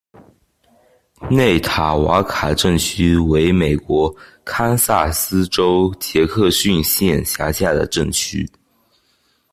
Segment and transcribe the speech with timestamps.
[1.29, 4.11] 内塔瓦卡镇区为美国
[4.43, 8.49] 堪萨斯州杰克逊县辖下的镇区。